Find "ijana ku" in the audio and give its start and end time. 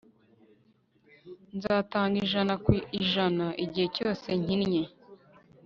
2.25-2.71